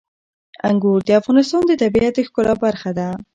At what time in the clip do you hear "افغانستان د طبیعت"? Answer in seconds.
1.19-2.13